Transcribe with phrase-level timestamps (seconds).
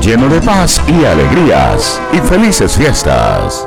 [0.00, 2.00] lleno de paz y alegrías.
[2.12, 3.66] Y felices fiestas.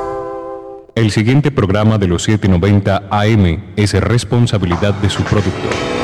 [0.94, 6.03] El siguiente programa de los 790 AM es responsabilidad de su productor.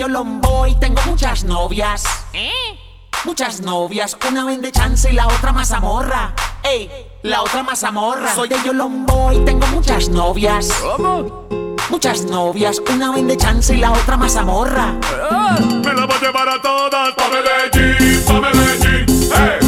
[0.00, 2.04] De Yolombo y tengo muchas novias.
[2.32, 2.50] ¿Eh?
[3.26, 6.34] Muchas novias, una vende chance y la otra mazamorra.
[6.62, 6.90] Ey,
[7.22, 8.34] la otra mazamorra.
[8.34, 10.72] Soy de Yolombo y tengo muchas novias.
[10.80, 11.46] ¿Cómo?
[11.90, 14.94] Muchas novias, una vende chance y la otra mazamorra.
[15.84, 19.30] Me la voy a llevar a todas pa' Medellín, pa' Medellín.
[19.36, 19.58] Eh,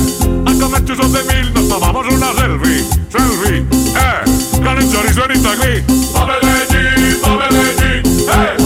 [0.47, 3.67] a comer chuzos de mil, nos tomamos una selfie, selfie.
[3.69, 5.83] Eh, con el chorizo en Itagüí,
[6.15, 8.27] pa' Medellín, pa' Medellín.
[8.31, 8.62] Eh.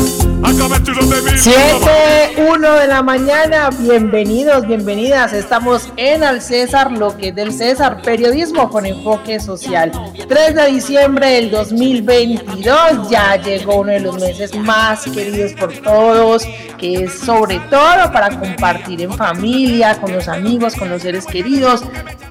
[0.67, 5.33] 7, 1 de la mañana, bienvenidos, bienvenidas.
[5.33, 9.93] Estamos en Al César, lo que es del César, periodismo con enfoque social.
[10.29, 16.43] 3 de diciembre del 2022, ya llegó uno de los meses más queridos por todos,
[16.79, 21.85] que es sobre todo para compartir en familia, con los amigos, con los seres queridos.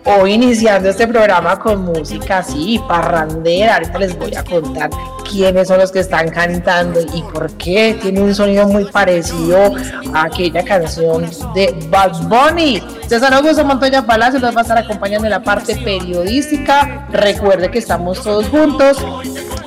[0.08, 3.78] Hoy iniciando este programa con música así, parrandera.
[3.78, 4.92] Ahorita les voy a contar
[5.28, 7.98] quiénes son los que están cantando y por qué.
[8.00, 9.74] Tiene un sonido muy parecido
[10.14, 12.82] a aquella canción de Bad Bunny.
[13.08, 17.08] César Augusto Montoya Palacio nos va a estar acompañando en la parte periodística.
[17.12, 18.98] Recuerde que estamos todos juntos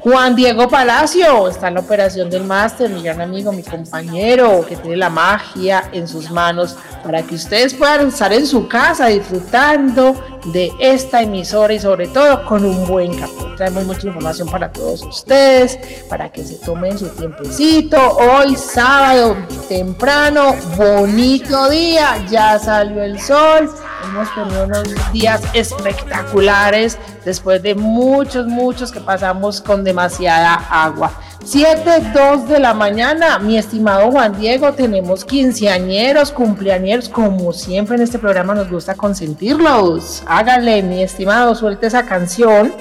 [0.00, 4.76] Juan Diego Palacio está en la operación del máster, mi gran amigo, mi compañero, que
[4.76, 10.14] tiene la magia en sus manos para que ustedes puedan estar en su casa disfrutando
[10.46, 13.44] de esta emisora y sobre todo con un buen café.
[13.56, 17.98] Traemos mucha información para todos ustedes, para que se tomen su tiempecito.
[18.16, 19.36] Hoy sábado
[19.68, 23.68] temprano, bonito día, ya salió el sol.
[24.04, 31.10] Hemos tenido unos días espectaculares después de muchos, muchos que pasamos con demasiada agua.
[31.44, 38.02] 7, 2 de la mañana, mi estimado Juan Diego, tenemos quinceañeros, cumpleañeros, como siempre en
[38.02, 40.22] este programa nos gusta consentirlos.
[40.26, 42.74] Hágale, mi estimado, suelte esa canción,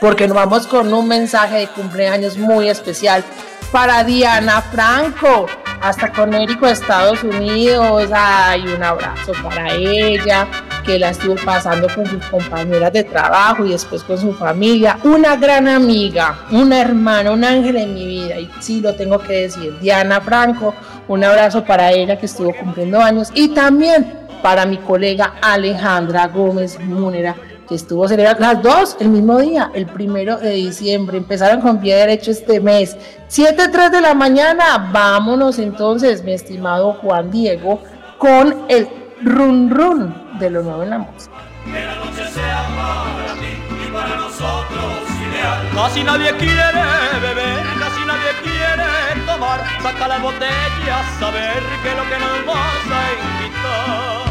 [0.00, 3.22] porque nos vamos con un mensaje de cumpleaños muy especial
[3.70, 5.46] para Diana Franco,
[5.80, 8.10] hasta con Érico Estados Unidos.
[8.12, 10.46] Ay, un abrazo para ella,
[10.84, 14.98] que la estuvo pasando con sus compañeras de trabajo y después con su familia.
[15.04, 18.38] Una gran amiga, una hermana, un ángel en mi vida.
[18.38, 19.78] Y sí, lo tengo que decir.
[19.80, 20.74] Diana Franco,
[21.08, 23.30] un abrazo para ella que estuvo cumpliendo años.
[23.34, 27.36] Y también para mi colega Alejandra Gómez Múnera
[27.70, 31.18] que estuvo celebrando las dos el mismo día, el primero de diciembre.
[31.18, 32.96] Empezaron con pie derecho este mes.
[33.30, 34.90] 7.3 de la mañana.
[34.92, 37.80] Vámonos entonces, mi estimado Juan Diego,
[38.18, 38.88] con el
[39.22, 41.32] run run de lo nuevo en la música.
[41.64, 44.92] Que la noche sea para ti y para nosotros
[45.30, 45.68] ideal.
[45.72, 46.82] Casi nadie quiere
[47.22, 49.60] beber, casi nadie quiere tomar.
[49.80, 54.29] Saca la botella, saber que lo que nos vas a invitar.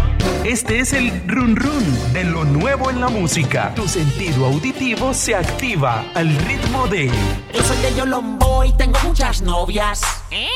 [0.49, 3.71] Este es el run run de lo nuevo en la música.
[3.75, 7.11] Tu sentido auditivo se activa al ritmo de.
[7.53, 10.01] Yo soy de Yolombo y tengo muchas novias.
[10.31, 10.49] ¿Eh?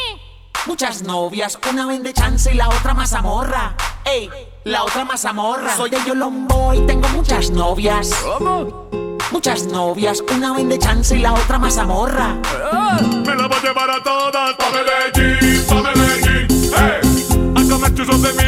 [0.66, 3.76] Muchas novias, una vende chance y la otra mazamorra.
[4.04, 4.32] Ey,
[4.64, 5.78] la otra mazamorra.
[5.78, 8.16] Soy de Yolombo y tengo muchas novias.
[8.24, 8.90] ¿Cómo?
[9.32, 12.30] Muchas novias, una vende chance y la otra mazamorra.
[13.24, 16.48] Me la voy a llevar a todas pa' Medellín, pa' Medellín.
[16.76, 17.03] Hey,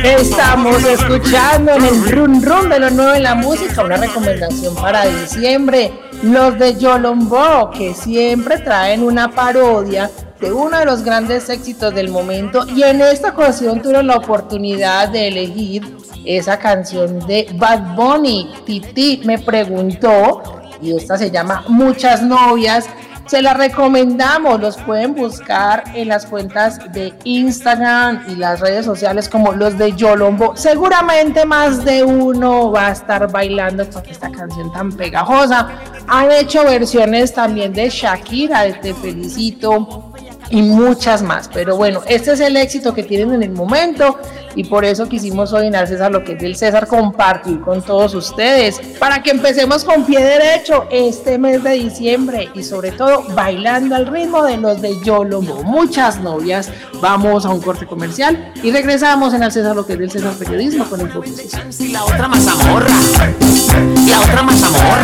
[0.04, 5.06] Estamos escuchando en el run run de lo nuevo en la música, una recomendación para
[5.08, 5.92] diciembre.
[6.24, 10.10] Los de Yolombo, que siempre traen una parodia
[10.40, 12.66] de uno de los grandes éxitos del momento.
[12.68, 15.84] Y en esta ocasión tuvieron la oportunidad de elegir
[16.26, 18.54] esa canción de Bad Bunny.
[18.66, 20.42] Titi me preguntó,
[20.82, 22.86] y esta se llama Muchas novias.
[23.28, 29.28] Se la recomendamos, los pueden buscar en las cuentas de Instagram y las redes sociales
[29.28, 30.56] como los de Yolombo.
[30.56, 35.70] Seguramente más de uno va a estar bailando con esta canción tan pegajosa.
[36.08, 40.14] Han hecho versiones también de Shakira, de Te Felicito,
[40.50, 41.50] y muchas más.
[41.52, 44.20] Pero bueno, este es el éxito que tienen en el momento
[44.56, 47.82] y por eso quisimos hoy en Al César lo que es del César compartir con
[47.82, 53.24] todos ustedes para que empecemos con pie derecho este mes de diciembre y sobre todo
[53.36, 55.64] bailando al ritmo de los de Yolomo.
[55.64, 56.72] Muchas novias.
[57.02, 60.34] Vamos a un corte comercial y regresamos en Al César lo que es del César
[60.34, 61.10] Periodismo con el
[61.80, 62.88] Y la otra mazamorra.
[64.08, 65.04] La otra mazamorra.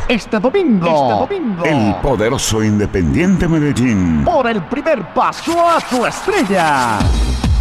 [0.07, 1.27] Este domingo,
[1.65, 6.99] el poderoso Independiente Medellín por el primer paso a su estrella.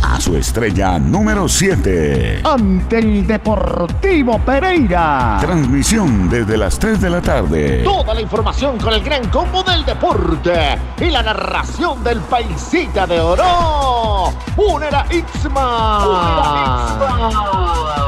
[0.01, 2.43] A su estrella número 7.
[2.45, 5.39] Ante el Deportivo Pereira.
[5.41, 7.83] Transmisión desde las 3 de la tarde.
[7.83, 13.21] Toda la información con el gran combo del deporte y la narración del paisita de
[13.21, 14.33] oro.
[14.57, 16.07] Unera Itzma.
[16.07, 18.07] Unera Itzma.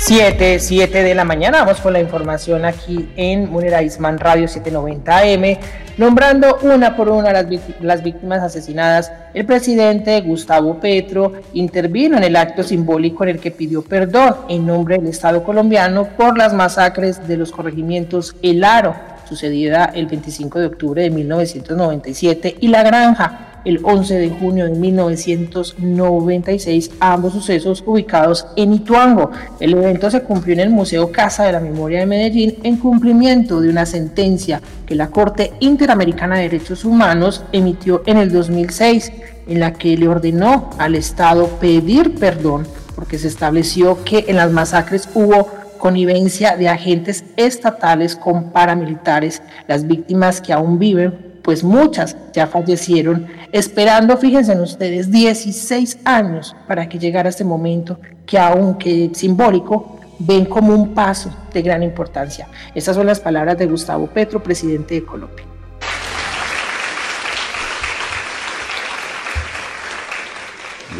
[0.00, 1.60] 7, 7 de la mañana.
[1.60, 5.58] Vamos con la información aquí en Munera Isman Radio 790 AM,
[5.96, 7.46] nombrando una por una las,
[7.80, 9.10] las víctimas asesinadas.
[9.32, 14.66] El presidente Gustavo Petro intervino en el acto simbólico en el que pidió perdón en
[14.66, 18.94] nombre del Estado colombiano por las masacres de los corregimientos El Aro,
[19.26, 24.72] sucedida el 25 de octubre de 1997, y La Granja el 11 de junio de
[24.72, 29.30] 1996, ambos sucesos ubicados en Ituango.
[29.60, 33.60] El evento se cumplió en el Museo Casa de la Memoria de Medellín en cumplimiento
[33.60, 39.12] de una sentencia que la Corte Interamericana de Derechos Humanos emitió en el 2006,
[39.46, 44.52] en la que le ordenó al Estado pedir perdón porque se estableció que en las
[44.52, 45.48] masacres hubo
[45.78, 49.42] connivencia de agentes estatales con paramilitares.
[49.66, 56.56] Las víctimas que aún viven pues muchas ya fallecieron, esperando, fíjense en ustedes, 16 años
[56.66, 62.48] para que llegara este momento que aunque simbólico, ven como un paso de gran importancia.
[62.74, 65.44] Estas son las palabras de Gustavo Petro, presidente de Colombia.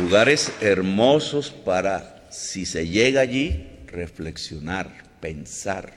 [0.01, 5.93] Lugares hermosos para, si se llega allí, reflexionar, pensar,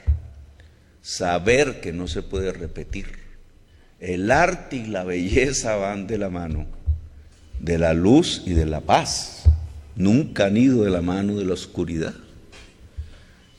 [1.01, 3.24] saber que no se puede repetir
[3.99, 6.65] el arte y la belleza van de la mano,
[7.59, 9.43] de la luz y de la paz.
[9.95, 12.13] Nunca han ido de la mano de la oscuridad.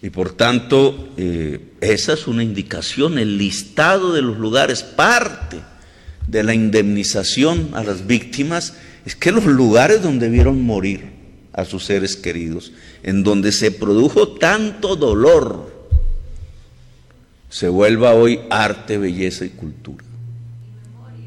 [0.02, 5.57] Y por tanto, eh, esa es una indicación, el listado de los lugares, parte
[6.26, 8.75] de la indemnización a las víctimas,
[9.05, 11.16] es que los lugares donde vieron morir
[11.52, 15.75] a sus seres queridos, en donde se produjo tanto dolor,
[17.49, 20.06] se vuelva hoy arte, belleza y cultura.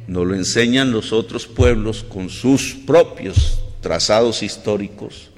[0.09, 5.29] Nos lo enseñan los otros pueblos con sus propios trazados históricos.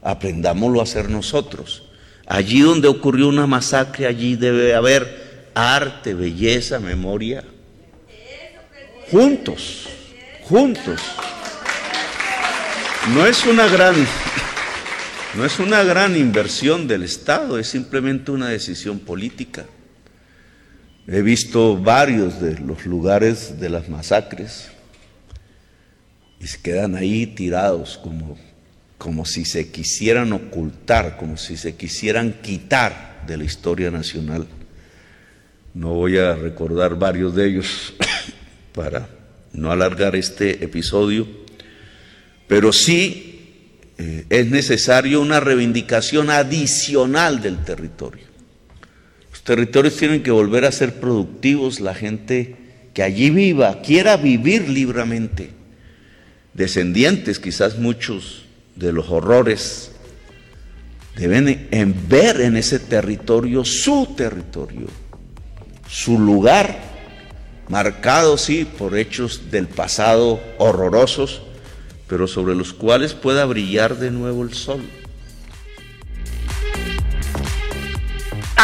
[0.00, 1.88] Aprendámoslo a hacer nosotros.
[2.28, 7.42] Allí donde ocurrió una masacre, allí debe haber arte, belleza, memoria.
[9.10, 9.88] Juntos,
[10.44, 11.00] juntos.
[13.16, 13.96] No es una gran,
[15.34, 19.66] No es una gran inversión del Estado, es simplemente una decisión política.
[21.06, 24.70] He visto varios de los lugares de las masacres
[26.38, 28.38] y se quedan ahí tirados como,
[28.98, 34.46] como si se quisieran ocultar, como si se quisieran quitar de la historia nacional.
[35.74, 37.94] No voy a recordar varios de ellos
[38.72, 39.08] para
[39.52, 41.26] no alargar este episodio,
[42.46, 43.32] pero sí
[43.98, 48.31] eh, es necesario una reivindicación adicional del territorio.
[49.44, 52.56] Territorios tienen que volver a ser productivos, la gente
[52.94, 55.50] que allí viva, quiera vivir libremente,
[56.54, 58.44] descendientes quizás muchos
[58.76, 59.90] de los horrores,
[61.16, 61.68] deben
[62.08, 64.86] ver en ese territorio su territorio,
[65.88, 66.78] su lugar
[67.68, 71.42] marcado sí por hechos del pasado horrorosos,
[72.06, 74.82] pero sobre los cuales pueda brillar de nuevo el sol.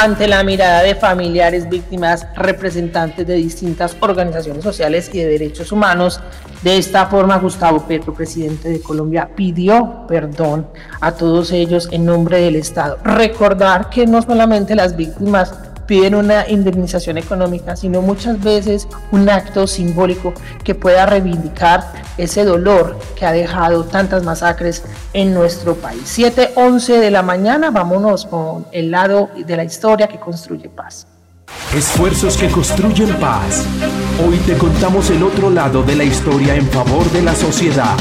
[0.01, 6.21] Ante la mirada de familiares, víctimas, representantes de distintas organizaciones sociales y de derechos humanos,
[6.63, 10.69] de esta forma Gustavo Petro, presidente de Colombia, pidió perdón
[11.01, 12.99] a todos ellos en nombre del Estado.
[13.03, 15.53] Recordar que no solamente las víctimas
[15.89, 22.97] piden una indemnización económica, sino muchas veces un acto simbólico que pueda reivindicar ese dolor
[23.17, 26.03] que ha dejado tantas masacres en nuestro país.
[26.05, 31.07] 7:11 de la mañana, vámonos con el lado de la historia que construye paz.
[31.75, 33.65] Esfuerzos que construyen paz.
[34.27, 37.97] Hoy te contamos el otro lado de la historia en favor de la sociedad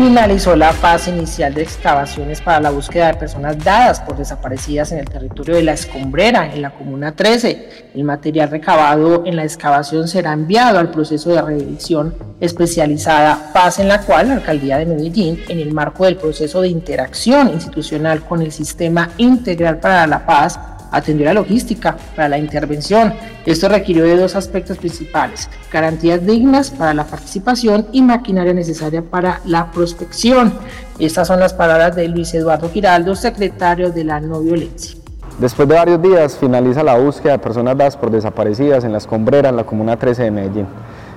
[0.00, 4.98] finalizó la fase inicial de excavaciones para la búsqueda de personas dadas por desaparecidas en
[5.00, 7.90] el territorio de La Escombrera, en la Comuna 13.
[7.94, 13.88] El material recabado en la excavación será enviado al proceso de revisión especializada, fase en
[13.88, 18.40] la cual la Alcaldía de Medellín, en el marco del proceso de interacción institucional con
[18.40, 20.58] el Sistema Integral para la Paz,
[20.90, 23.14] atendió la logística para la intervención.
[23.46, 29.40] Esto requirió de dos aspectos principales, garantías dignas para la participación y maquinaria necesaria para
[29.44, 30.52] la prospección.
[30.98, 34.96] Estas son las palabras de Luis Eduardo Giraldo, secretario de la no violencia.
[35.38, 39.48] Después de varios días finaliza la búsqueda de personas dadas por desaparecidas en la escombrera
[39.48, 40.66] en la Comuna 13 de Medellín.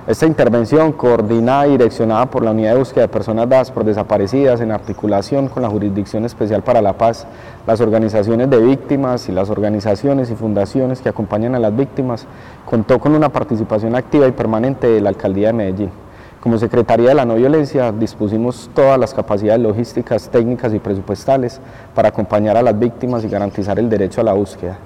[0.06, 4.60] Esta intervención, coordinada y direccionada por la Unidad de Búsqueda de Personas Dadas por Desaparecidas
[4.60, 7.26] en articulación con la Jurisdicción Especial para la Paz,
[7.66, 12.26] las organizaciones de víctimas y las organizaciones y fundaciones que acompañan a las víctimas,
[12.66, 15.90] contó con una participación activa y permanente de la Alcaldía de Medellín.
[16.38, 21.62] Como Secretaría de la No Violencia dispusimos todas las capacidades logísticas, técnicas y presupuestales
[21.94, 24.76] para acompañar a las víctimas y garantizar el derecho a la búsqueda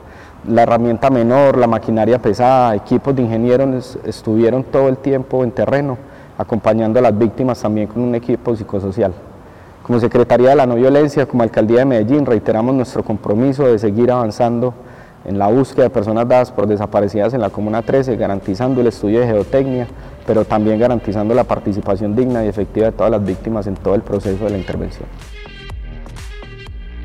[0.47, 5.99] la herramienta menor, la maquinaria pesada, equipos de ingenieros estuvieron todo el tiempo en terreno,
[6.37, 9.13] acompañando a las víctimas también con un equipo psicosocial.
[9.83, 14.11] Como Secretaría de la No Violencia, como Alcaldía de Medellín, reiteramos nuestro compromiso de seguir
[14.11, 14.75] avanzando
[15.25, 19.21] en la búsqueda de personas dadas por desaparecidas en la Comuna 13, garantizando el estudio
[19.21, 19.87] de geotecnia,
[20.27, 24.03] pero también garantizando la participación digna y efectiva de todas las víctimas en todo el
[24.03, 25.09] proceso de la intervención.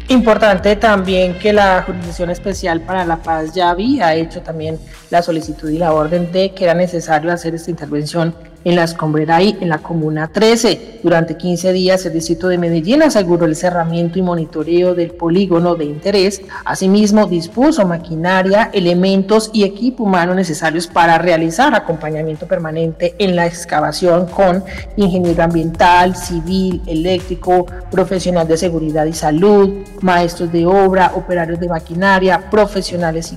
[0.10, 4.78] Importante también que la Jurisdicción Especial para la Paz ya había hecho también
[5.10, 9.42] la solicitud y la orden de que era necesario hacer esta intervención en la escombrera
[9.42, 11.00] y en la Comuna 13.
[11.04, 15.86] Durante 15 días el Distrito de Medellín aseguró el cerramiento y monitoreo del polígono de
[15.86, 16.42] interés.
[16.66, 24.28] Asimismo, dispuso maquinaria, elementos y equipo humano necesarios para realizar acompañamiento permanente en la excavación
[24.28, 24.64] con
[24.96, 32.50] ingeniero ambiental, civil, eléctrico, profesional de seguridad y salud, maestros de obra, operarios de maquinaria,
[32.50, 33.34] profesionales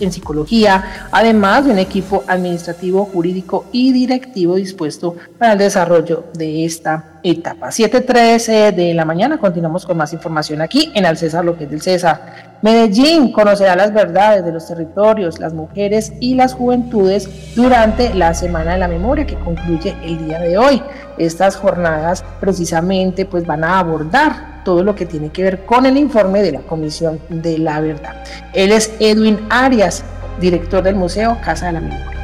[0.00, 6.64] en psicología, además de un equipo administrativo, jurídico y directivo dispuesto para el desarrollo de
[6.64, 7.68] esta etapa.
[7.68, 11.70] 7.13 de la mañana, continuamos con más información aquí en Al César, lo que es
[11.70, 12.58] del César.
[12.62, 18.72] Medellín conocerá las verdades de los territorios, las mujeres y las juventudes durante la Semana
[18.72, 20.82] de la Memoria que concluye el día de hoy.
[21.18, 25.96] Estas jornadas precisamente pues van a abordar todo lo que tiene que ver con el
[25.96, 28.22] informe de la Comisión de la Verdad.
[28.52, 30.04] Él es Edwin Arias,
[30.40, 32.19] director del Museo Casa de la Memoria.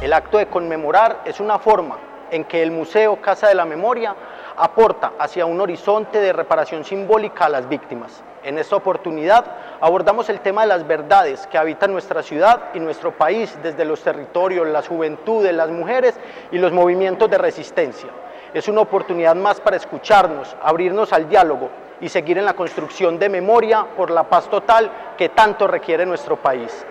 [0.00, 1.98] El acto de conmemorar es una forma
[2.30, 4.14] en que el Museo Casa de la Memoria
[4.56, 8.22] aporta hacia un horizonte de reparación simbólica a las víctimas.
[8.44, 9.44] En esta oportunidad
[9.80, 14.00] abordamos el tema de las verdades que habitan nuestra ciudad y nuestro país desde los
[14.00, 16.14] territorios, las juventudes, las mujeres
[16.52, 18.10] y los movimientos de resistencia.
[18.54, 23.28] Es una oportunidad más para escucharnos, abrirnos al diálogo y seguir en la construcción de
[23.28, 26.86] memoria por la paz total que tanto requiere nuestro país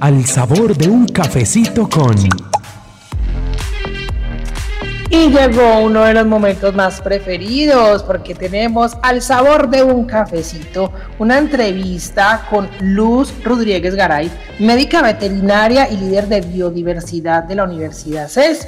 [0.00, 2.16] al sabor de un cafecito con...
[5.08, 10.92] Y llegó uno de los momentos más preferidos porque tenemos al sabor de un cafecito,
[11.18, 18.28] una entrevista con Luz Rodríguez Garay, médica veterinaria y líder de biodiversidad de la Universidad
[18.28, 18.66] CES.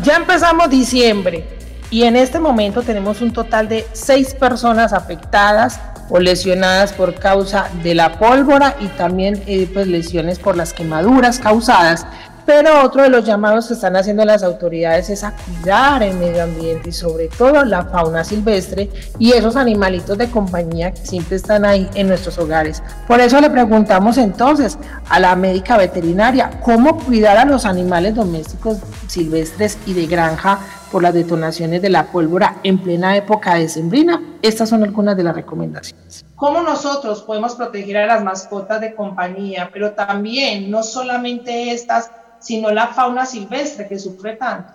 [0.00, 1.48] Ya empezamos diciembre
[1.90, 7.68] y en este momento tenemos un total de seis personas afectadas o lesionadas por causa
[7.82, 12.06] de la pólvora y también eh, pues lesiones por las quemaduras causadas
[12.48, 16.44] pero otro de los llamados que están haciendo las autoridades es a cuidar el medio
[16.44, 18.88] ambiente y sobre todo la fauna silvestre
[19.18, 22.82] y esos animalitos de compañía que siempre están ahí en nuestros hogares.
[23.06, 24.78] Por eso le preguntamos entonces
[25.10, 30.58] a la médica veterinaria cómo cuidar a los animales domésticos silvestres y de granja
[30.90, 34.22] por las detonaciones de la pólvora en plena época de sembrina.
[34.42, 36.24] Estas son algunas de las recomendaciones.
[36.36, 42.70] ¿Cómo nosotros podemos proteger a las mascotas de compañía, pero también no solamente estas, sino
[42.70, 44.72] la fauna silvestre que sufre tanto.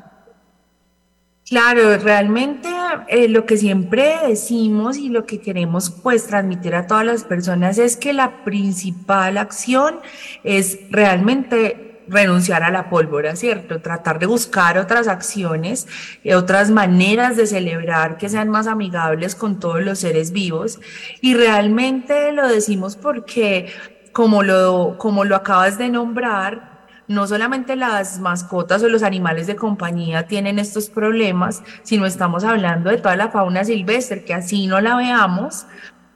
[1.46, 2.70] Claro, realmente
[3.10, 7.78] eh, lo que siempre decimos y lo que queremos pues transmitir a todas las personas
[7.78, 10.00] es que la principal acción
[10.46, 13.82] es realmente renunciar a la pólvora, ¿cierto?
[13.82, 15.88] Tratar de buscar otras acciones,
[16.24, 20.80] eh, otras maneras de celebrar que sean más amigables con todos los seres vivos.
[21.22, 23.72] Y realmente lo decimos porque,
[24.12, 26.74] como lo, como lo acabas de nombrar,
[27.08, 32.90] no solamente las mascotas o los animales de compañía tienen estos problemas, sino estamos hablando
[32.90, 35.66] de toda la fauna silvestre que así no la veamos,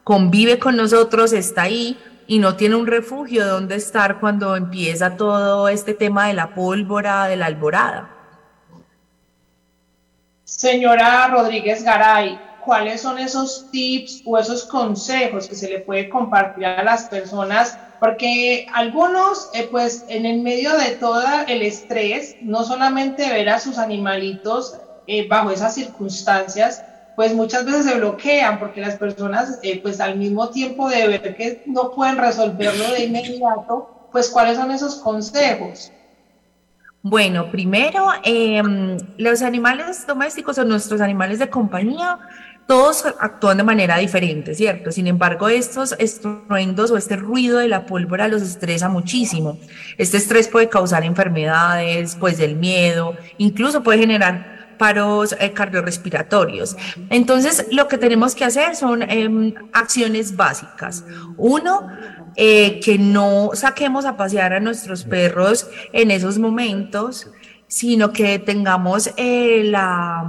[0.03, 5.69] convive con nosotros, está ahí y no tiene un refugio donde estar cuando empieza todo
[5.69, 8.10] este tema de la pólvora, de la alborada.
[10.43, 16.65] Señora Rodríguez Garay, ¿cuáles son esos tips o esos consejos que se le puede compartir
[16.65, 22.63] a las personas porque algunos, eh, pues en el medio de todo el estrés, no
[22.63, 26.84] solamente ver a sus animalitos eh, bajo esas circunstancias,
[27.17, 31.36] pues muchas veces se bloquean porque las personas, eh, pues al mismo tiempo de ver
[31.36, 35.92] que no pueden resolverlo de inmediato, pues cuáles son esos consejos.
[37.01, 42.20] Bueno, primero, em, los animales domésticos o nuestros animales de compañía
[42.68, 44.92] todos actúan de manera diferente, ¿cierto?
[44.92, 49.57] Sin embargo, estos estruendos o este ruido de la pólvora los estresa muchísimo.
[49.98, 56.75] Este estrés puede causar enfermedades, pues del miedo, incluso puede generar paros eh, cardiorrespiratorios.
[57.09, 61.03] Entonces, lo que tenemos que hacer son em, acciones básicas.
[61.37, 61.87] Uno,
[62.35, 67.31] eh, que no saquemos a pasear a nuestros perros en esos momentos
[67.68, 70.25] sino que tengamos eh, la,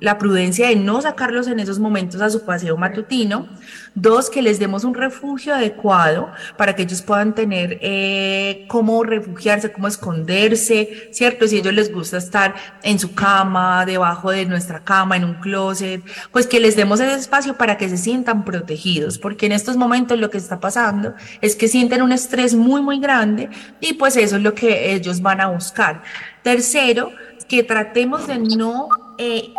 [0.00, 3.46] la, prudencia de no sacarlos en esos momentos a su paseo matutino.
[3.94, 9.72] Dos, que les demos un refugio adecuado para que ellos puedan tener eh, cómo refugiarse,
[9.72, 11.46] cómo esconderse, ¿cierto?
[11.46, 15.34] Si a ellos les gusta estar en su cama, debajo de nuestra cama, en un
[15.34, 19.76] closet, pues que les demos ese espacio para que se sientan protegidos, porque en estos
[19.76, 24.16] momentos lo que está pasando es que sienten un estrés muy, muy grande y pues
[24.16, 26.02] eso es lo que ellos van a buscar.
[26.48, 27.12] Tercero,
[27.46, 29.52] que tratemos de no eh,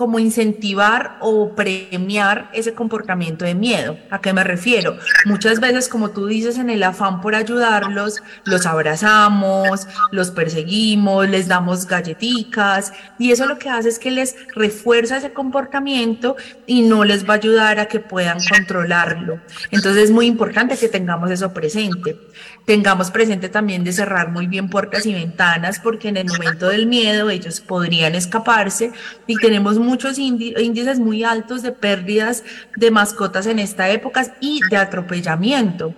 [0.00, 3.98] como incentivar o premiar ese comportamiento de miedo.
[4.08, 4.96] ¿A qué me refiero?
[5.26, 11.48] Muchas veces, como tú dices, en el afán por ayudarlos, los abrazamos, los perseguimos, les
[11.48, 16.34] damos galletitas y eso lo que hace es que les refuerza ese comportamiento
[16.66, 19.38] y no les va a ayudar a que puedan controlarlo.
[19.70, 22.16] Entonces es muy importante que tengamos eso presente
[22.64, 26.86] tengamos presente también de cerrar muy bien puertas y ventanas, porque en el momento del
[26.86, 28.92] miedo ellos podrían escaparse
[29.26, 32.44] y tenemos muchos índices muy altos de pérdidas
[32.76, 35.94] de mascotas en esta época y de atropellamiento.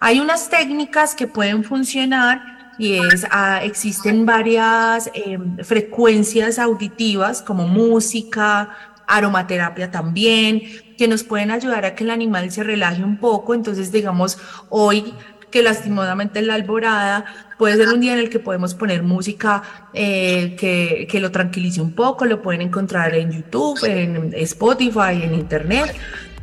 [0.00, 7.66] Hay unas técnicas que pueden funcionar y es, ah, existen varias em, frecuencias auditivas como
[7.66, 8.68] música,
[9.06, 10.60] aromaterapia también,
[10.98, 13.54] que nos pueden ayudar a que el animal se relaje un poco.
[13.54, 15.14] Entonces, digamos, hoy
[15.50, 17.24] que lastimosamente en la alborada
[17.58, 19.62] puede ser un día en el que podemos poner música
[19.94, 25.34] eh, que, que, lo tranquilice un poco, lo pueden encontrar en YouTube, en Spotify, en
[25.34, 25.94] Internet.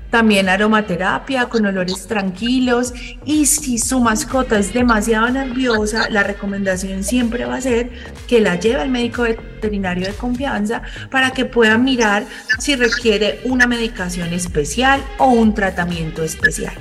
[0.10, 2.94] También aromaterapia con olores tranquilos
[3.26, 7.90] y si su mascota es demasiado nerviosa, la recomendación siempre va a ser
[8.28, 12.26] que la lleve al médico veterinario de confianza para que pueda mirar
[12.60, 16.76] si requiere una medicación especial o un tratamiento especial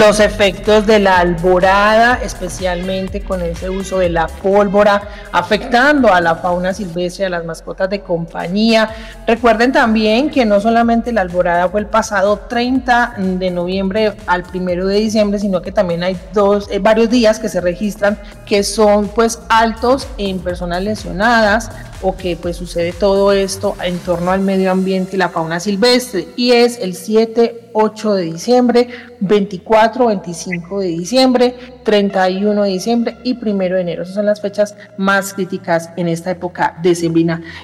[0.00, 6.36] los efectos de la alborada, especialmente con ese uso de la pólvora, afectando a la
[6.36, 8.88] fauna silvestre, a las mascotas de compañía.
[9.26, 14.86] Recuerden también que no solamente la alborada fue el pasado 30 de noviembre al 1
[14.86, 19.08] de diciembre, sino que también hay dos, eh, varios días que se registran que son
[19.08, 21.70] pues altos en personas lesionadas,
[22.02, 26.28] o que pues sucede todo esto en torno al medio ambiente y la fauna silvestre
[26.36, 28.88] y es el 7, 8 de diciembre,
[29.20, 31.54] 24, 25 de diciembre,
[31.84, 34.02] 31 de diciembre y 1 de enero.
[34.02, 36.90] Esas son las fechas más críticas en esta época de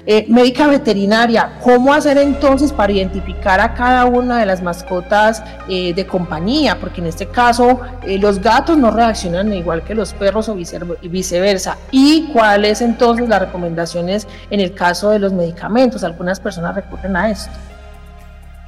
[0.05, 5.93] Eh, médica veterinaria, ¿cómo hacer entonces para identificar a cada una de las mascotas eh,
[5.93, 6.79] de compañía?
[6.79, 11.77] Porque en este caso eh, los gatos no reaccionan igual que los perros o viceversa.
[11.91, 16.03] ¿Y cuáles entonces las recomendaciones en el caso de los medicamentos?
[16.03, 17.51] Algunas personas recurren a esto.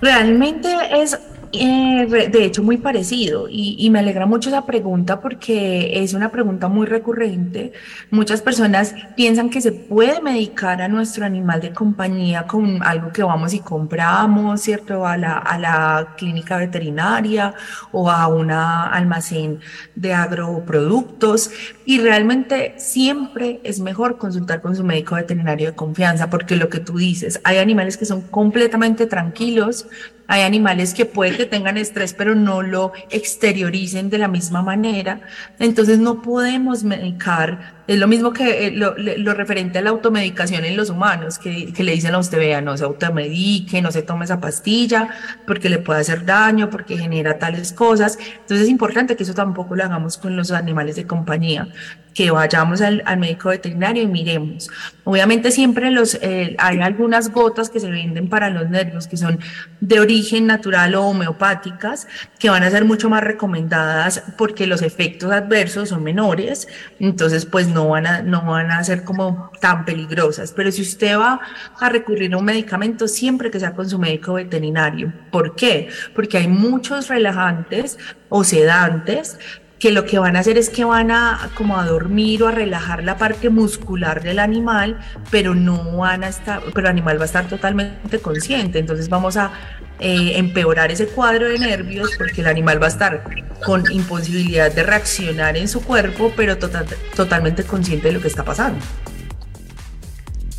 [0.01, 1.19] Realmente es
[1.51, 6.67] eh, de hecho muy parecido y, me alegra mucho esa pregunta porque es una pregunta
[6.67, 7.73] muy recurrente.
[8.11, 13.23] Muchas personas piensan que se puede medicar a nuestro animal de compañía con algo que
[13.23, 15.07] vamos y compramos, ¿cierto?
[15.07, 17.55] A la, a la clínica veterinaria
[17.91, 19.59] o a un almacén
[19.95, 21.51] de agroproductos
[21.89, 26.79] y realmente siempre es mejor consultar con su médico veterinario de confianza porque lo que
[26.79, 29.87] tú dices, hay animales que son completamente tranquilos,
[30.27, 35.21] hay animales que puede que tengan estrés, pero no lo exterioricen de la misma manera.
[35.57, 40.77] Entonces no podemos medicar es lo mismo que eh, lo, referente a la automedicación en
[40.77, 44.39] los humanos, que, le dicen a usted, vea, no se automedique, no se tome esa
[44.39, 45.09] pastilla,
[45.47, 48.19] porque le puede hacer daño, porque genera tales cosas.
[48.19, 51.67] Entonces es importante que eso tampoco lo hagamos con los animales de compañía,
[52.13, 54.69] que vayamos al, médico veterinario y miremos.
[55.03, 59.39] Obviamente siempre los, eh, hay algunas gotas que se venden para los nervios, que son
[59.81, 65.31] de origen natural o homeopáticas, que van a ser mucho más recomendadas porque los efectos
[65.31, 66.67] adversos son menores.
[66.99, 70.51] Entonces, pues no no van a, no van a ser como tan peligrosas.
[70.51, 71.39] Pero si usted va
[71.79, 75.13] a recurrir a un medicamento, siempre que sea con su médico veterinario.
[75.31, 75.89] ¿Por qué?
[76.13, 79.39] Porque hay muchos relajantes o sedantes
[79.79, 82.51] que lo que van a hacer es que van a como a dormir o a
[82.51, 84.99] relajar la parte muscular del animal,
[85.31, 88.77] pero no van a estar, pero el animal va a estar totalmente consciente.
[88.77, 89.51] Entonces vamos a
[89.99, 93.23] eh, empeorar ese cuadro de nervios porque el animal va a estar
[93.63, 98.43] con imposibilidad de reaccionar en su cuerpo, pero tota-, totalmente consciente de lo que está
[98.43, 98.79] pasando.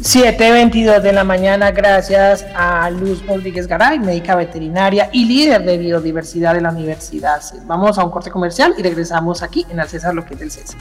[0.02, 6.54] 7.22 de la mañana, gracias a Luz Rodríguez Garay, médica veterinaria y líder de biodiversidad
[6.54, 7.42] de la universidad.
[7.66, 10.50] Vamos a un corte comercial y regresamos aquí en Al César, lo que es del
[10.50, 10.80] César.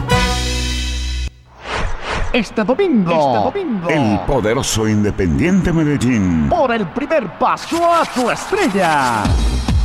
[2.37, 3.51] Este domingo,
[3.89, 6.51] el poderoso Independiente Medellín.
[6.51, 9.23] Por el primer paso a su estrella.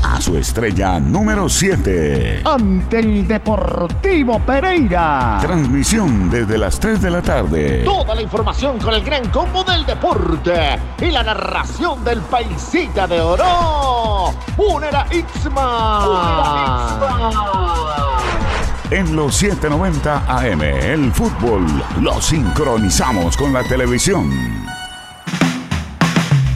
[0.03, 2.41] A su estrella número 7.
[2.43, 5.37] Ante el Deportivo Pereira.
[5.39, 7.83] Transmisión desde las 3 de la tarde.
[7.85, 13.21] Toda la información con el gran combo del deporte y la narración del paisita de
[13.21, 14.33] oro.
[14.57, 16.99] Unera Ixma.
[16.99, 18.10] Ixma
[18.91, 20.61] en los 790 AM.
[20.61, 21.65] El fútbol
[22.01, 24.29] lo sincronizamos con la televisión.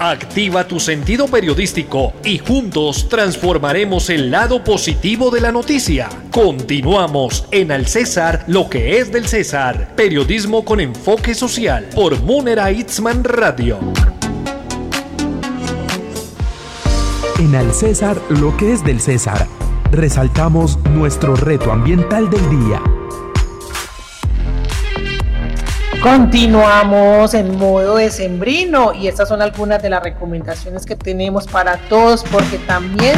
[0.05, 6.09] Activa tu sentido periodístico y juntos transformaremos el lado positivo de la noticia.
[6.33, 9.95] Continuamos en Al César, lo que es del César.
[9.95, 13.79] Periodismo con enfoque social por Munera Itzman Radio.
[17.39, 19.47] En Al César, lo que es del César,
[19.93, 22.83] resaltamos nuestro reto ambiental del día
[26.03, 32.25] Continuamos en modo decembrino y estas son algunas de las recomendaciones que tenemos para todos
[32.25, 33.15] porque también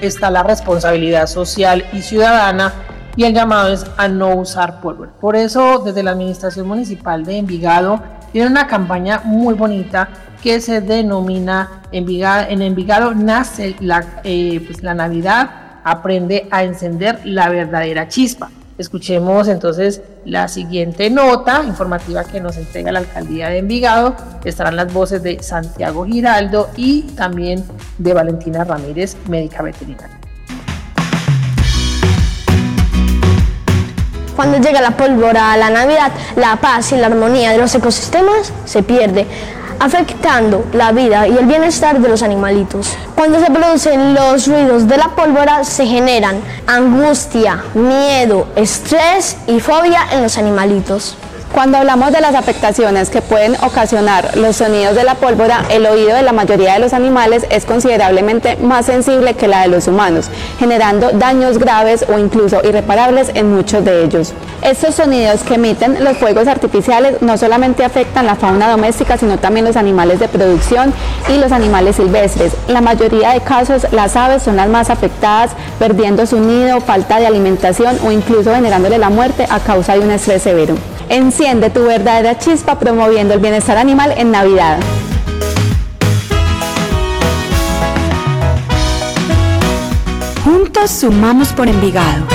[0.00, 2.72] está la responsabilidad social y ciudadana
[3.14, 5.12] y el llamado es a no usar pólvora.
[5.20, 10.08] Por eso desde la Administración Municipal de Envigado tiene una campaña muy bonita
[10.42, 15.50] que se denomina Envigado, en Envigado nace la, eh, pues la Navidad,
[15.84, 18.50] aprende a encender la verdadera chispa.
[18.76, 24.16] Escuchemos entonces la siguiente nota informativa que nos entrega la alcaldía de Envigado.
[24.44, 27.64] Estarán las voces de Santiago Giraldo y también
[27.98, 30.18] de Valentina Ramírez, médica veterinaria.
[34.34, 38.52] Cuando llega la pólvora a la Navidad, la paz y la armonía de los ecosistemas
[38.64, 39.26] se pierde
[39.80, 42.96] afectando la vida y el bienestar de los animalitos.
[43.14, 50.06] Cuando se producen los ruidos de la pólvora se generan angustia, miedo, estrés y fobia
[50.12, 51.16] en los animalitos.
[51.54, 56.16] Cuando hablamos de las afectaciones que pueden ocasionar los sonidos de la pólvora, el oído
[56.16, 60.30] de la mayoría de los animales es considerablemente más sensible que la de los humanos,
[60.58, 64.32] generando daños graves o incluso irreparables en muchos de ellos.
[64.62, 69.64] Estos sonidos que emiten los fuegos artificiales no solamente afectan la fauna doméstica, sino también
[69.64, 70.92] los animales de producción
[71.32, 72.52] y los animales silvestres.
[72.66, 77.28] La mayoría de casos, las aves son las más afectadas, perdiendo su nido, falta de
[77.28, 80.74] alimentación o incluso generándole la muerte a causa de un estrés severo.
[81.08, 84.78] Enciende tu verdadera chispa promoviendo el bienestar animal en Navidad.
[90.44, 92.26] Juntos sumamos por Envigado.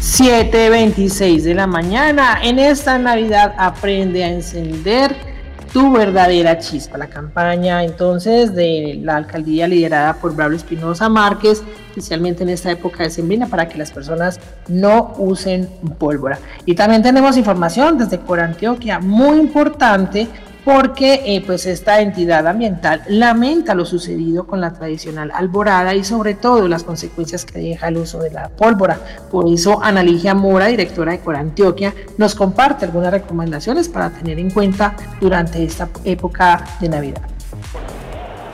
[0.00, 2.38] 7.26 de la mañana.
[2.42, 5.33] En esta Navidad aprende a encender
[5.74, 6.96] tu verdadera chispa.
[6.96, 13.02] La campaña entonces de la alcaldía liderada por Braulio Espinosa Márquez, especialmente en esta época
[13.02, 16.38] de sembrina, para que las personas no usen pólvora.
[16.64, 20.28] Y también tenemos información desde Corantioquia, muy importante,
[20.64, 26.34] porque eh, pues esta entidad ambiental lamenta lo sucedido con la tradicional alborada y sobre
[26.34, 28.98] todo las consecuencias que deja el uso de la pólvora.
[29.30, 34.50] Por eso Ana Ligia Mora, directora de Corantioquia, nos comparte algunas recomendaciones para tener en
[34.50, 37.22] cuenta durante esta época de Navidad.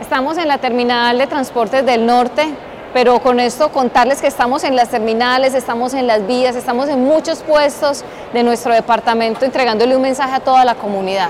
[0.00, 2.52] Estamos en la terminal de transportes del norte,
[2.92, 7.04] pero con esto contarles que estamos en las terminales, estamos en las vías, estamos en
[7.04, 11.28] muchos puestos de nuestro departamento entregándole un mensaje a toda la comunidad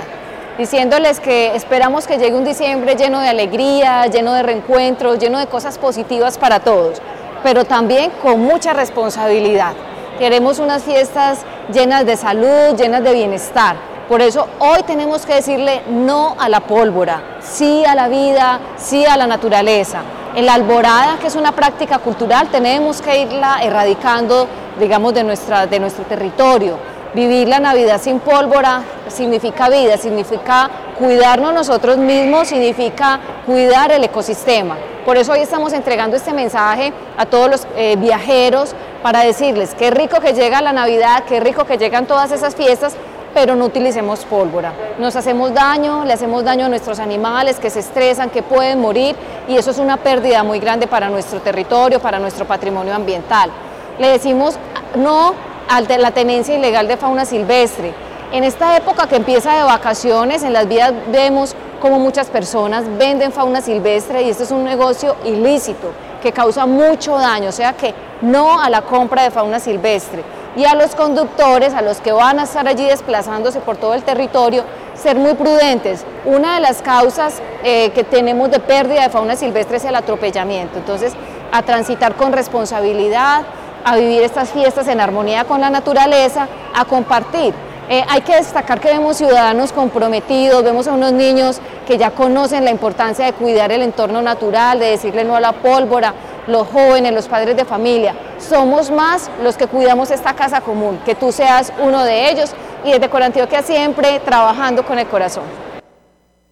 [0.58, 5.46] diciéndoles que esperamos que llegue un diciembre lleno de alegría, lleno de reencuentros, lleno de
[5.46, 7.00] cosas positivas para todos,
[7.42, 9.72] pero también con mucha responsabilidad.
[10.18, 11.40] Queremos unas fiestas
[11.72, 13.76] llenas de salud, llenas de bienestar.
[14.08, 19.06] Por eso hoy tenemos que decirle no a la pólvora, sí a la vida, sí
[19.06, 20.02] a la naturaleza.
[20.34, 24.46] En la alborada, que es una práctica cultural, tenemos que irla erradicando,
[24.78, 31.53] digamos, de, nuestra, de nuestro territorio Vivir la Navidad sin pólvora significa vida, significa cuidarnos
[31.53, 34.77] nosotros mismos, significa cuidar el ecosistema.
[35.05, 39.90] Por eso hoy estamos entregando este mensaje a todos los eh, viajeros para decirles qué
[39.90, 42.94] rico que llega la Navidad, qué rico que llegan todas esas fiestas,
[43.35, 44.73] pero no utilicemos pólvora.
[45.01, 49.16] Nos hacemos daño, le hacemos daño a nuestros animales que se estresan, que pueden morir
[49.49, 53.51] y eso es una pérdida muy grande para nuestro territorio, para nuestro patrimonio ambiental.
[53.99, 54.57] Le decimos
[54.94, 55.49] no
[55.98, 57.94] la tenencia ilegal de fauna silvestre.
[58.33, 63.33] En esta época que empieza de vacaciones, en las vías vemos como muchas personas venden
[63.33, 67.94] fauna silvestre y este es un negocio ilícito que causa mucho daño, o sea que
[68.20, 70.22] no a la compra de fauna silvestre.
[70.56, 74.02] Y a los conductores, a los que van a estar allí desplazándose por todo el
[74.02, 76.04] territorio, ser muy prudentes.
[76.24, 80.78] Una de las causas eh, que tenemos de pérdida de fauna silvestre es el atropellamiento.
[80.78, 81.12] Entonces,
[81.52, 83.42] a transitar con responsabilidad,
[83.84, 87.54] a vivir estas fiestas en armonía con la naturaleza, a compartir.
[87.88, 92.64] Eh, hay que destacar que vemos ciudadanos comprometidos, vemos a unos niños que ya conocen
[92.64, 96.14] la importancia de cuidar el entorno natural, de decirle no a la pólvora,
[96.46, 98.14] los jóvenes, los padres de familia.
[98.38, 102.52] Somos más los que cuidamos esta casa común, que tú seas uno de ellos
[102.84, 105.42] y desde Corantioquia siempre trabajando con el corazón.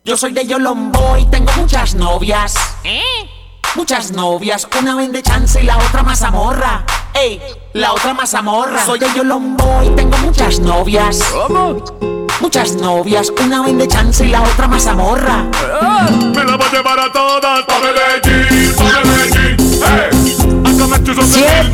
[0.04, 2.54] Yo soy de Yolombo y tengo muchas novias.
[2.82, 3.00] ¿Eh?
[3.76, 6.84] Muchas novias, una vende chance y la otra mazamorra.
[7.14, 7.40] Ey,
[7.73, 8.85] la otra mazamorra.
[8.85, 11.23] Soy el Yolombo y tengo muchas novias.
[11.33, 11.83] ¿Cómo?
[12.40, 15.44] Muchas novias, una vende chance y la otra mazamorra.
[15.81, 19.57] Ah, me la voy a llevar a todas pa' Medellín, pa' Medellín.
[19.85, 20.38] Hey,
[21.21, 21.71] 7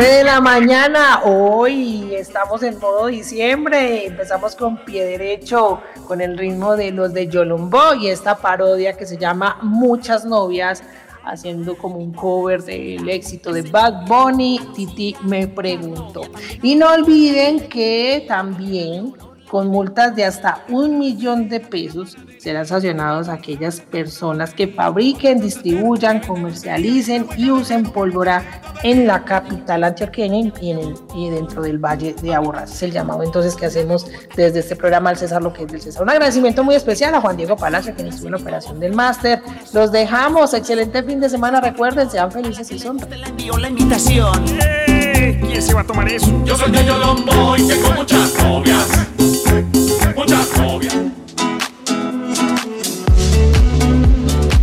[0.00, 6.76] de la mañana, hoy estamos en todo diciembre, empezamos con pie derecho, con el ritmo
[6.76, 10.82] de los de Yolombo y esta parodia que se llama Muchas novias
[11.26, 16.22] haciendo como un cover del éxito de Bad Bunny, Titi me preguntó.
[16.62, 19.14] Y no olviden que también
[19.50, 26.20] con multas de hasta un millón de pesos serán sancionados aquellas personas que fabriquen, distribuyan,
[26.20, 28.44] comercialicen y usen pólvora
[28.82, 32.72] en la capital antioqueña y, en y dentro del Valle de Aburrás.
[32.72, 34.06] Es el llamado entonces que hacemos
[34.36, 36.02] desde este programa al César lo que es del César.
[36.02, 39.42] Un agradecimiento muy especial a Juan Diego Palacio, que estuvo en la operación del máster.
[39.72, 40.54] Los dejamos.
[40.54, 41.60] Excelente fin de semana.
[41.60, 42.98] Recuerden, sean felices y son.
[42.98, 44.44] Te la envío la invitación.
[44.86, 46.30] ¿Quién se va a tomar eso?
[46.44, 49.15] Yo soy Yayo Lombo y tengo muchas novias.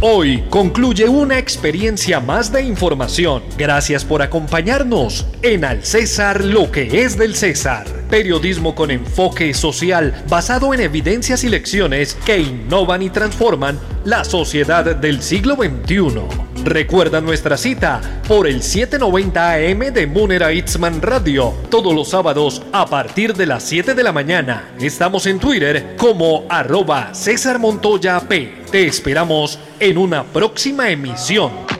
[0.05, 3.41] Hoy concluye una experiencia más de información.
[3.57, 7.87] Gracias por acompañarnos en Al César lo que es del César.
[8.09, 14.95] Periodismo con enfoque social basado en evidencias y lecciones que innovan y transforman la sociedad
[14.95, 16.52] del siglo XXI.
[16.63, 22.85] Recuerda nuestra cita por el 790 AM de Munera Itzman Radio todos los sábados a
[22.85, 24.71] partir de las 7 de la mañana.
[24.79, 28.63] Estamos en Twitter como arroba César Montoya P.
[28.71, 31.72] Te esperamos en una próxima emisión.